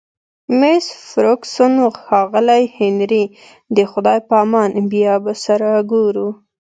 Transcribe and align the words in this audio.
مس 0.59 0.85
فرګوسن: 1.09 1.73
ښاغلی 2.03 2.63
هنري، 2.77 3.23
د 3.75 3.77
خدای 3.91 4.19
په 4.27 4.35
امان، 4.43 4.69
بیا 4.91 5.13
به 5.23 5.33
سره 5.45 5.69
ګورو. 5.91 6.27